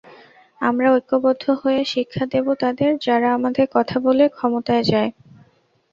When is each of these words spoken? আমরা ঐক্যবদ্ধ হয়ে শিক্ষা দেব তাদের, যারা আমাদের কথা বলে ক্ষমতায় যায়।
আমরা 0.61 0.87
ঐক্যবদ্ধ 0.93 1.43
হয়ে 1.61 1.81
শিক্ষা 1.85 2.23
দেব 2.33 2.45
তাদের, 2.63 2.91
যারা 3.05 3.27
আমাদের 3.37 3.65
কথা 3.75 3.95
বলে 3.99 4.23
ক্ষমতায় 4.29 4.83
যায়। 4.91 5.11